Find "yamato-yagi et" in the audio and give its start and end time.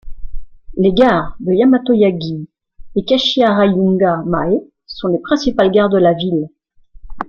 1.53-3.05